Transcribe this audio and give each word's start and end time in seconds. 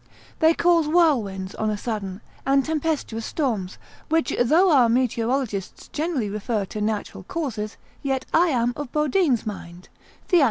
They 0.39 0.55
cause 0.55 0.87
whirlwinds 0.87 1.53
on 1.59 1.69
a 1.69 1.77
sudden, 1.77 2.21
and 2.43 2.65
tempestuous 2.65 3.23
storms; 3.27 3.77
which 4.09 4.33
though 4.43 4.71
our 4.71 4.89
meteorologists 4.89 5.89
generally 5.89 6.27
refer 6.27 6.65
to 6.73 6.81
natural 6.81 7.21
causes, 7.25 7.77
yet 8.01 8.25
I 8.33 8.47
am 8.47 8.73
of 8.75 8.91
Bodine's 8.91 9.45
mind, 9.45 9.89
Theat. 10.27 10.39